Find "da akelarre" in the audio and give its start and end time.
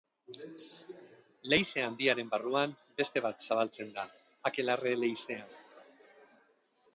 3.99-4.95